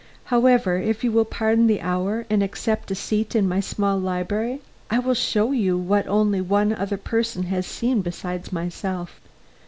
"However, 0.33 0.77
if 0.77 1.03
you 1.03 1.11
will 1.11 1.25
pardon 1.25 1.67
the 1.67 1.79
hour 1.79 2.25
and 2.27 2.41
accept 2.41 2.89
a 2.89 2.95
seat 2.95 3.35
in 3.35 3.47
my 3.47 3.59
small 3.59 3.99
library, 3.99 4.61
I 4.89 4.97
will 4.97 5.13
show 5.13 5.51
you 5.51 5.77
what 5.77 6.07
only 6.07 6.41
one 6.41 6.73
other 6.73 6.97
person 6.97 7.43
has 7.43 7.67
seen 7.67 8.01
besides 8.01 8.51
myself." 8.51 9.21